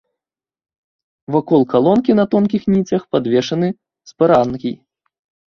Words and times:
Вакол 1.35 1.61
калонкі 1.73 2.11
на 2.21 2.25
тонкіх 2.33 2.63
ніцях 2.75 3.07
падвешаны 3.13 3.67
спарангій. 4.13 4.75